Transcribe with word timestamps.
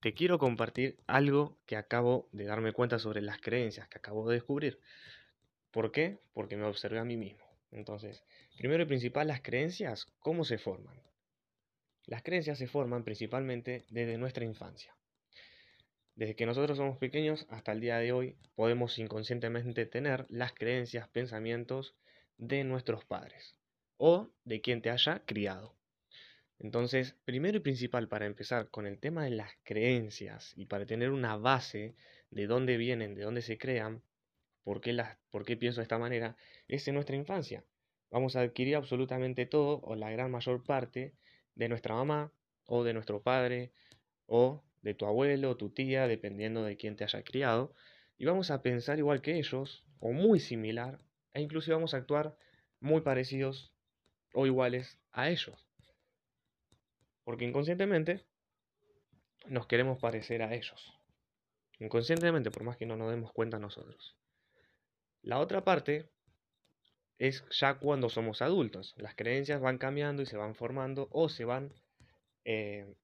te 0.00 0.14
quiero 0.14 0.38
compartir 0.38 0.98
algo 1.06 1.58
que 1.66 1.76
acabo 1.76 2.28
de 2.32 2.44
darme 2.44 2.72
cuenta 2.72 2.98
sobre 2.98 3.20
las 3.20 3.40
creencias 3.40 3.88
que 3.88 3.98
acabo 3.98 4.28
de 4.28 4.34
descubrir. 4.36 4.80
¿Por 5.70 5.92
qué? 5.92 6.18
Porque 6.32 6.56
me 6.56 6.64
observé 6.64 6.98
a 6.98 7.04
mí 7.04 7.16
mismo. 7.16 7.44
Entonces, 7.70 8.24
primero 8.56 8.82
y 8.82 8.86
principal, 8.86 9.28
las 9.28 9.42
creencias, 9.42 10.06
¿cómo 10.18 10.44
se 10.44 10.58
forman? 10.58 11.00
Las 12.06 12.22
creencias 12.22 12.58
se 12.58 12.66
forman 12.66 13.04
principalmente 13.04 13.84
desde 13.90 14.18
nuestra 14.18 14.44
infancia. 14.44 14.96
Desde 16.14 16.34
que 16.34 16.46
nosotros 16.46 16.78
somos 16.78 16.98
pequeños 16.98 17.46
hasta 17.50 17.72
el 17.72 17.80
día 17.80 17.98
de 17.98 18.12
hoy 18.12 18.36
podemos 18.54 18.98
inconscientemente 18.98 19.86
tener 19.86 20.26
las 20.28 20.52
creencias, 20.52 21.08
pensamientos 21.08 21.94
de 22.36 22.64
nuestros 22.64 23.04
padres 23.04 23.54
o 23.96 24.28
de 24.44 24.60
quien 24.60 24.82
te 24.82 24.90
haya 24.90 25.22
criado. 25.24 25.79
Entonces, 26.60 27.16
primero 27.24 27.56
y 27.56 27.60
principal 27.60 28.06
para 28.06 28.26
empezar 28.26 28.68
con 28.68 28.86
el 28.86 28.98
tema 28.98 29.24
de 29.24 29.30
las 29.30 29.50
creencias 29.62 30.52
y 30.56 30.66
para 30.66 30.84
tener 30.84 31.10
una 31.10 31.36
base 31.36 31.96
de 32.30 32.46
dónde 32.46 32.76
vienen, 32.76 33.14
de 33.14 33.22
dónde 33.22 33.40
se 33.40 33.56
crean, 33.56 34.02
por 34.62 34.82
qué, 34.82 34.92
las, 34.92 35.16
por 35.30 35.46
qué 35.46 35.56
pienso 35.56 35.80
de 35.80 35.84
esta 35.84 35.98
manera, 35.98 36.36
es 36.68 36.86
en 36.86 36.94
nuestra 36.94 37.16
infancia. 37.16 37.64
Vamos 38.10 38.36
a 38.36 38.42
adquirir 38.42 38.76
absolutamente 38.76 39.46
todo 39.46 39.80
o 39.80 39.96
la 39.96 40.10
gran 40.10 40.30
mayor 40.30 40.62
parte 40.62 41.14
de 41.54 41.68
nuestra 41.70 41.94
mamá 41.94 42.30
o 42.66 42.84
de 42.84 42.92
nuestro 42.92 43.22
padre 43.22 43.72
o 44.26 44.62
de 44.82 44.92
tu 44.92 45.06
abuelo 45.06 45.50
o 45.50 45.56
tu 45.56 45.70
tía, 45.70 46.06
dependiendo 46.06 46.62
de 46.62 46.76
quién 46.76 46.94
te 46.94 47.04
haya 47.04 47.22
criado, 47.22 47.74
y 48.18 48.26
vamos 48.26 48.50
a 48.50 48.60
pensar 48.60 48.98
igual 48.98 49.22
que 49.22 49.38
ellos 49.38 49.82
o 49.98 50.12
muy 50.12 50.40
similar 50.40 50.98
e 51.32 51.40
incluso 51.40 51.72
vamos 51.72 51.94
a 51.94 51.98
actuar 51.98 52.36
muy 52.80 53.00
parecidos 53.00 53.72
o 54.34 54.46
iguales 54.46 54.98
a 55.10 55.30
ellos. 55.30 55.69
Porque 57.30 57.44
inconscientemente 57.44 58.26
nos 59.46 59.68
queremos 59.68 60.00
parecer 60.00 60.42
a 60.42 60.52
ellos. 60.52 60.92
Inconscientemente, 61.78 62.50
por 62.50 62.64
más 62.64 62.76
que 62.76 62.86
no 62.86 62.96
nos 62.96 63.08
demos 63.08 63.32
cuenta 63.32 63.60
nosotros. 63.60 64.16
La 65.22 65.38
otra 65.38 65.62
parte 65.62 66.10
es 67.18 67.44
ya 67.52 67.78
cuando 67.78 68.08
somos 68.08 68.42
adultos. 68.42 68.94
Las 68.96 69.14
creencias 69.14 69.60
van 69.60 69.78
cambiando 69.78 70.22
y 70.22 70.26
se 70.26 70.36
van 70.36 70.56
formando 70.56 71.06
o 71.12 71.28
se 71.28 71.44
van 71.44 71.72
eh, 72.44 72.96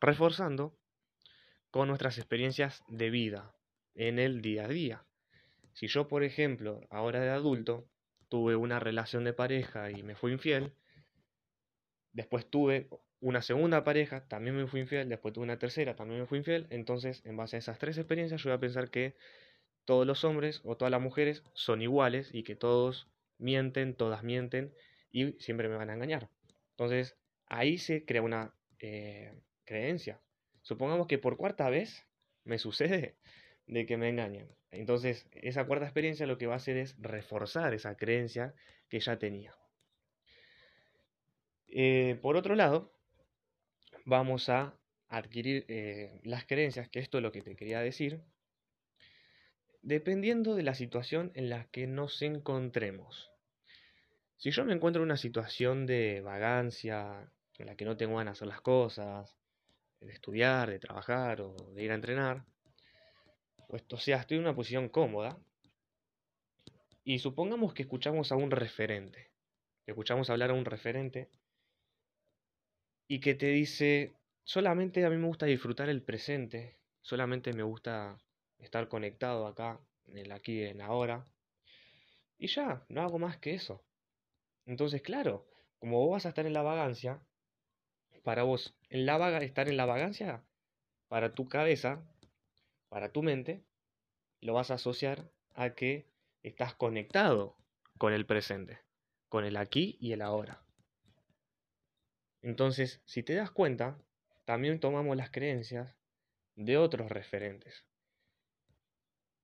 reforzando 0.00 0.74
con 1.70 1.88
nuestras 1.88 2.16
experiencias 2.16 2.82
de 2.88 3.10
vida 3.10 3.54
en 3.94 4.18
el 4.18 4.40
día 4.40 4.64
a 4.64 4.68
día. 4.68 5.04
Si 5.74 5.88
yo, 5.88 6.08
por 6.08 6.24
ejemplo, 6.24 6.80
ahora 6.88 7.20
de 7.20 7.28
adulto, 7.28 7.86
tuve 8.30 8.56
una 8.56 8.80
relación 8.80 9.24
de 9.24 9.34
pareja 9.34 9.90
y 9.90 10.02
me 10.02 10.14
fui 10.14 10.32
infiel, 10.32 10.72
después 12.16 12.46
tuve 12.46 12.88
una 13.20 13.42
segunda 13.42 13.84
pareja, 13.84 14.26
también 14.26 14.56
me 14.56 14.66
fui 14.66 14.80
infiel, 14.80 15.08
después 15.08 15.34
tuve 15.34 15.44
una 15.44 15.58
tercera, 15.58 15.94
también 15.96 16.20
me 16.20 16.26
fui 16.26 16.38
infiel, 16.38 16.66
entonces 16.70 17.22
en 17.26 17.36
base 17.36 17.56
a 17.56 17.58
esas 17.58 17.78
tres 17.78 17.98
experiencias 17.98 18.42
yo 18.42 18.50
voy 18.50 18.56
a 18.56 18.60
pensar 18.60 18.90
que 18.90 19.14
todos 19.84 20.06
los 20.06 20.24
hombres 20.24 20.62
o 20.64 20.76
todas 20.76 20.90
las 20.90 21.00
mujeres 21.00 21.44
son 21.52 21.82
iguales 21.82 22.30
y 22.32 22.42
que 22.42 22.56
todos 22.56 23.08
mienten, 23.38 23.94
todas 23.94 24.22
mienten 24.22 24.72
y 25.12 25.32
siempre 25.32 25.68
me 25.68 25.76
van 25.76 25.90
a 25.90 25.94
engañar. 25.94 26.30
Entonces 26.70 27.16
ahí 27.46 27.76
se 27.76 28.06
crea 28.06 28.22
una 28.22 28.54
eh, 28.78 29.38
creencia. 29.64 30.20
Supongamos 30.62 31.06
que 31.06 31.18
por 31.18 31.36
cuarta 31.36 31.68
vez 31.68 32.06
me 32.44 32.58
sucede 32.58 33.16
de 33.66 33.84
que 33.84 33.98
me 33.98 34.08
engañan. 34.08 34.48
Entonces, 34.70 35.28
esa 35.32 35.66
cuarta 35.66 35.86
experiencia 35.86 36.26
lo 36.26 36.38
que 36.38 36.46
va 36.46 36.54
a 36.54 36.56
hacer 36.56 36.76
es 36.76 36.96
reforzar 36.98 37.72
esa 37.74 37.96
creencia 37.96 38.54
que 38.88 39.00
ya 39.00 39.18
tenía. 39.18 39.54
Eh, 41.78 42.18
por 42.22 42.38
otro 42.38 42.54
lado, 42.54 42.90
vamos 44.06 44.48
a 44.48 44.74
adquirir 45.08 45.66
eh, 45.68 46.22
las 46.24 46.46
creencias, 46.46 46.88
que 46.88 47.00
esto 47.00 47.18
es 47.18 47.22
lo 47.22 47.32
que 47.32 47.42
te 47.42 47.54
quería 47.54 47.80
decir, 47.80 48.22
dependiendo 49.82 50.54
de 50.54 50.62
la 50.62 50.74
situación 50.74 51.32
en 51.34 51.50
la 51.50 51.66
que 51.66 51.86
nos 51.86 52.22
encontremos. 52.22 53.30
Si 54.38 54.52
yo 54.52 54.64
me 54.64 54.72
encuentro 54.72 55.02
en 55.02 55.08
una 55.08 55.18
situación 55.18 55.84
de 55.84 56.22
vagancia, 56.22 57.30
en 57.58 57.66
la 57.66 57.76
que 57.76 57.84
no 57.84 57.94
tengo 57.94 58.16
ganas 58.16 58.32
de 58.32 58.38
hacer 58.38 58.48
las 58.48 58.62
cosas, 58.62 59.36
de 60.00 60.14
estudiar, 60.14 60.70
de 60.70 60.78
trabajar 60.78 61.42
o 61.42 61.56
de 61.74 61.84
ir 61.84 61.90
a 61.90 61.96
entrenar, 61.96 62.46
pues, 63.68 63.84
o 63.92 63.98
sea, 63.98 64.20
estoy 64.20 64.38
en 64.38 64.44
una 64.44 64.56
posición 64.56 64.88
cómoda 64.88 65.38
y 67.04 67.18
supongamos 67.18 67.74
que 67.74 67.82
escuchamos 67.82 68.32
a 68.32 68.36
un 68.36 68.50
referente, 68.50 69.30
que 69.84 69.90
escuchamos 69.90 70.30
hablar 70.30 70.48
a 70.48 70.54
un 70.54 70.64
referente 70.64 71.28
y 73.08 73.20
que 73.20 73.34
te 73.34 73.46
dice, 73.46 74.14
solamente 74.44 75.04
a 75.04 75.10
mí 75.10 75.16
me 75.16 75.26
gusta 75.26 75.46
disfrutar 75.46 75.88
el 75.88 76.02
presente, 76.02 76.78
solamente 77.02 77.52
me 77.52 77.62
gusta 77.62 78.18
estar 78.58 78.88
conectado 78.88 79.46
acá, 79.46 79.80
en 80.06 80.18
el 80.18 80.32
aquí 80.32 80.62
en 80.62 80.80
ahora, 80.80 81.24
y 82.38 82.48
ya, 82.48 82.84
no 82.88 83.02
hago 83.02 83.18
más 83.18 83.38
que 83.38 83.54
eso. 83.54 83.82
Entonces, 84.66 85.02
claro, 85.02 85.46
como 85.78 85.98
vos 85.98 86.12
vas 86.12 86.26
a 86.26 86.30
estar 86.30 86.46
en 86.46 86.52
la 86.52 86.62
vagancia, 86.62 87.20
para 88.22 88.42
vos, 88.42 88.74
en 88.90 89.06
la 89.06 89.16
vaga, 89.18 89.38
estar 89.38 89.68
en 89.68 89.76
la 89.76 89.86
vagancia, 89.86 90.44
para 91.08 91.32
tu 91.34 91.48
cabeza, 91.48 92.02
para 92.88 93.12
tu 93.12 93.22
mente, 93.22 93.62
lo 94.40 94.54
vas 94.54 94.70
a 94.70 94.74
asociar 94.74 95.30
a 95.54 95.74
que 95.74 96.08
estás 96.42 96.74
conectado 96.74 97.56
con 97.98 98.12
el 98.12 98.26
presente, 98.26 98.80
con 99.28 99.44
el 99.44 99.56
aquí 99.56 99.96
y 100.00 100.12
el 100.12 100.22
ahora. 100.22 100.65
Entonces, 102.46 103.02
si 103.06 103.24
te 103.24 103.34
das 103.34 103.50
cuenta, 103.50 103.98
también 104.44 104.78
tomamos 104.78 105.16
las 105.16 105.32
creencias 105.32 105.96
de 106.54 106.78
otros 106.78 107.10
referentes. 107.10 107.84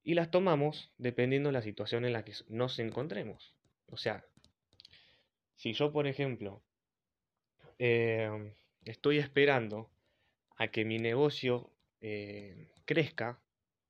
Y 0.04 0.14
las 0.14 0.30
tomamos 0.30 0.92
dependiendo 0.98 1.48
de 1.48 1.54
la 1.54 1.62
situación 1.62 2.04
en 2.04 2.12
la 2.12 2.24
que 2.24 2.32
nos 2.46 2.78
encontremos. 2.78 3.56
O 3.88 3.96
sea, 3.96 4.24
si 5.56 5.72
yo, 5.72 5.91
por 5.91 6.06
ejemplo, 6.06 6.62
eh, 7.80 8.54
estoy 8.84 9.18
esperando 9.18 9.91
a 10.56 10.68
que 10.68 10.84
mi 10.84 10.98
negocio 10.98 11.72
eh, 12.00 12.70
crezca 12.84 13.42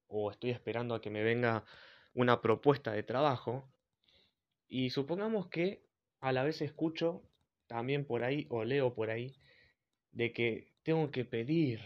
o 0.08 0.30
estoy 0.30 0.52
esperando 0.52 0.94
a 0.94 1.02
que 1.02 1.10
me 1.10 1.22
venga 1.22 1.66
una 2.14 2.40
propuesta 2.40 2.92
de 2.92 3.02
trabajo 3.02 3.70
y 4.68 4.88
supongamos 4.88 5.48
que 5.48 5.84
a 6.20 6.32
la 6.32 6.44
vez 6.44 6.62
escucho 6.62 7.22
también 7.72 8.04
por 8.04 8.22
ahí 8.22 8.46
o 8.50 8.64
leo 8.64 8.94
por 8.94 9.08
ahí 9.08 9.34
de 10.10 10.32
que 10.34 10.74
tengo 10.82 11.10
que 11.10 11.24
pedir, 11.24 11.80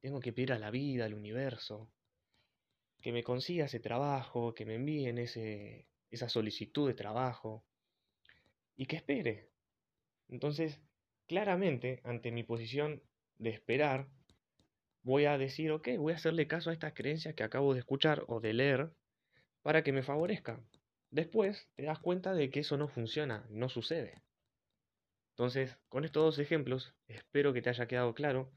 tengo 0.00 0.18
que 0.18 0.32
pedir 0.32 0.52
a 0.52 0.58
la 0.58 0.72
vida, 0.72 1.04
al 1.04 1.14
universo, 1.14 1.88
que 3.00 3.12
me 3.12 3.22
consiga 3.22 3.66
ese 3.66 3.78
trabajo, 3.78 4.54
que 4.56 4.66
me 4.66 4.74
envíen 4.74 5.18
ese, 5.18 5.86
esa 6.10 6.28
solicitud 6.28 6.88
de 6.88 6.94
trabajo 6.94 7.64
y 8.76 8.86
que 8.86 8.96
espere. 8.96 9.50
Entonces, 10.28 10.80
claramente, 11.28 12.00
ante 12.02 12.32
mi 12.32 12.42
posición 12.42 13.00
de 13.38 13.50
esperar, 13.50 14.08
voy 15.02 15.26
a 15.26 15.38
decir, 15.38 15.70
ok, 15.70 15.90
voy 15.96 16.12
a 16.12 16.16
hacerle 16.16 16.48
caso 16.48 16.70
a 16.70 16.72
estas 16.72 16.92
creencias 16.92 17.36
que 17.36 17.44
acabo 17.44 17.72
de 17.72 17.80
escuchar 17.80 18.24
o 18.26 18.40
de 18.40 18.52
leer 18.52 18.90
para 19.62 19.84
que 19.84 19.92
me 19.92 20.02
favorezca. 20.02 20.60
Después 21.10 21.68
te 21.76 21.84
das 21.84 22.00
cuenta 22.00 22.34
de 22.34 22.50
que 22.50 22.60
eso 22.60 22.76
no 22.76 22.88
funciona, 22.88 23.46
no 23.48 23.68
sucede. 23.68 24.22
Entonces, 25.30 25.78
con 25.88 26.04
estos 26.04 26.22
dos 26.24 26.38
ejemplos, 26.38 26.94
espero 27.08 27.52
que 27.52 27.62
te 27.62 27.70
haya 27.70 27.86
quedado 27.86 28.14
claro 28.14 28.52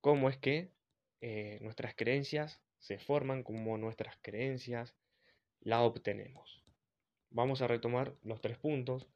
cómo 0.00 0.28
es 0.28 0.38
que 0.38 0.72
eh, 1.20 1.58
nuestras 1.60 1.94
creencias 1.94 2.60
se 2.78 2.98
forman, 2.98 3.42
cómo 3.42 3.76
nuestras 3.76 4.16
creencias 4.22 4.94
la 5.60 5.82
obtenemos. 5.82 6.64
Vamos 7.30 7.60
a 7.60 7.66
retomar 7.66 8.14
los 8.22 8.40
tres 8.40 8.58
puntos. 8.58 9.06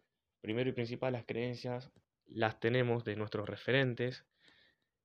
Primero 0.40 0.68
y 0.68 0.72
principal, 0.72 1.12
las 1.12 1.24
creencias 1.24 1.90
las 2.26 2.60
tenemos 2.60 3.04
de 3.04 3.16
nuestros 3.16 3.48
referentes, 3.48 4.26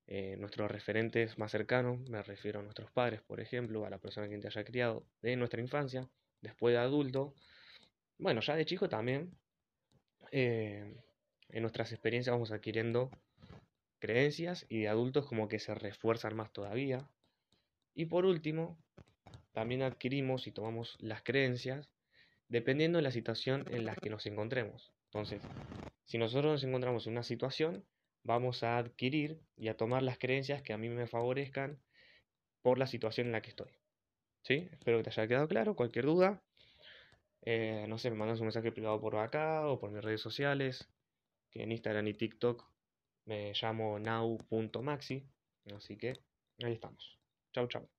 eh, 0.07 0.35
nuestros 0.37 0.71
referentes 0.71 1.37
más 1.37 1.51
cercanos, 1.51 1.99
me 2.09 2.22
refiero 2.23 2.59
a 2.59 2.63
nuestros 2.63 2.91
padres, 2.91 3.22
por 3.22 3.40
ejemplo, 3.40 3.85
a 3.85 3.90
la 3.90 3.99
persona 3.99 4.29
que 4.29 4.37
te 4.37 4.47
haya 4.47 4.63
criado 4.63 5.05
de 5.22 5.35
nuestra 5.35 5.61
infancia, 5.61 6.09
después 6.41 6.73
de 6.73 6.79
adulto, 6.79 7.35
bueno, 8.17 8.41
ya 8.41 8.55
de 8.55 8.66
chico 8.66 8.90
también, 8.90 9.37
eh, 10.31 10.95
en 11.49 11.61
nuestras 11.61 11.91
experiencias 11.91 12.34
vamos 12.34 12.52
adquiriendo 12.52 13.09
creencias 13.99 14.66
y 14.70 14.82
de 14.82 14.88
adultos 14.90 15.26
como 15.26 15.47
que 15.47 15.59
se 15.59 15.73
refuerzan 15.73 16.35
más 16.35 16.52
todavía. 16.52 17.09
Y 17.94 18.05
por 18.05 18.26
último, 18.26 18.78
también 19.53 19.82
adquirimos 19.82 20.47
y 20.47 20.52
tomamos 20.52 20.97
las 20.99 21.23
creencias 21.23 21.90
dependiendo 22.47 22.97
de 22.97 23.03
la 23.03 23.11
situación 23.11 23.66
en 23.72 23.85
la 23.85 23.96
que 23.96 24.09
nos 24.09 24.26
encontremos. 24.26 24.94
Entonces, 25.05 25.41
si 26.05 26.17
nosotros 26.17 26.52
nos 26.53 26.64
encontramos 26.64 27.08
en 27.08 27.14
una 27.14 27.23
situación, 27.23 27.85
vamos 28.23 28.64
a 28.64 28.78
adquirir 28.78 29.41
y 29.55 29.70
a 29.70 29.78
tomar 29.78 30.03
las 30.03 30.17
creencias 30.17 30.61
que 30.61 30.73
a 30.73 30.78
mí 30.78 30.90
me 30.90 31.08
favorezcan 31.08 31.79
por 32.61 32.78
la 32.78 32.88
situación 32.88 33.28
en 33.28 33.34
la 33.34 33.41
que 33.41 33.50
estoy. 33.50 33.72
¿Sí? 34.43 34.70
Espero 34.72 34.97
que 34.97 35.03
te 35.03 35.09
haya 35.09 35.28
quedado 35.28 35.47
claro. 35.47 35.76
Cualquier 35.76 36.05
duda, 36.05 36.41
eh, 37.41 37.85
no 37.90 37.97
sé, 37.97 38.09
me 38.11 38.17
mandas 38.17 38.40
un 38.40 38.46
mensaje 38.46 38.72
privado 38.72 39.00
por 39.02 39.16
acá 39.17 39.67
o 39.67 39.79
por 39.79 39.91
mis 39.91 40.03
redes 40.03 40.22
sociales, 40.22 40.90
que 41.52 41.64
en 41.64 41.72
Instagram 41.72 42.08
y 42.08 42.14
TikTok 42.14 42.66
me 43.26 43.53
llamo 43.53 43.99
now.maxi. 43.99 45.28
Así 45.76 45.97
que 45.97 46.14
ahí 46.64 46.73
estamos. 46.73 47.20
Chau, 47.53 47.67
chau. 47.67 47.97